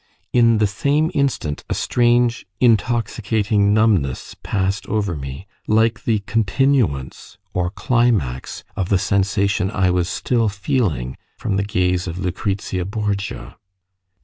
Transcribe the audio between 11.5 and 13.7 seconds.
the gaze of Lucrezia Borgia.